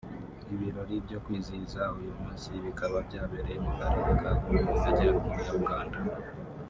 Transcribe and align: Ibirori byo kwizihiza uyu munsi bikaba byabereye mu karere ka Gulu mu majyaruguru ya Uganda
Ibirori 0.53 0.95
byo 1.05 1.19
kwizihiza 1.25 1.81
uyu 1.97 2.11
munsi 2.19 2.49
bikaba 2.65 2.97
byabereye 3.07 3.59
mu 3.65 3.71
karere 3.81 4.11
ka 4.21 4.31
Gulu 4.39 4.61
mu 4.67 4.75
majyaruguru 4.83 5.37
ya 5.45 5.53
Uganda 5.61 5.97